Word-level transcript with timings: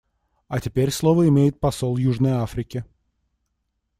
А 0.47 0.59
теперь 0.59 0.89
слово 0.89 1.27
имеет 1.29 1.59
посол 1.59 1.97
Южной 1.97 2.31
Африки. 2.31 2.83